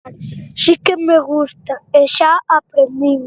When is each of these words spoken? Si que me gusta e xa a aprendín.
Si 0.61 0.73
que 0.85 0.95
me 1.05 1.17
gusta 1.31 1.73
e 1.99 2.01
xa 2.15 2.31
a 2.41 2.45
aprendín. 2.59 3.19